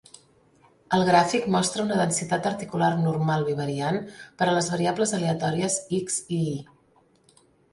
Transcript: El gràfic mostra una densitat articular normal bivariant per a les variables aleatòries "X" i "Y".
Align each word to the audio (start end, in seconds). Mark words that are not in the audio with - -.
El 0.97 1.03
gràfic 1.09 1.43
mostra 1.55 1.83
una 1.87 1.99
densitat 1.99 2.49
articular 2.51 2.89
normal 3.03 3.45
bivariant 3.51 4.01
per 4.41 4.49
a 4.49 4.57
les 4.57 4.71
variables 4.77 5.15
aleatòries 5.19 5.77
"X" 6.01 6.19
i 6.41 6.41
"Y". 6.49 6.57